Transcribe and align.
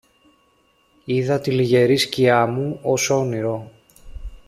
είδα 1.05 1.39
τη 1.39 1.51
λυγερή 1.51 1.97
σκιά 1.97 2.45
μου, 2.45 2.79
ως 2.81 3.09
όνειρο 3.09 3.71